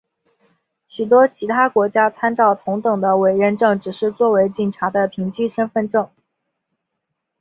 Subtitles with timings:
[0.87, 6.09] 许多其他国家参照同等的委任证只是作为警察的凭据身份证。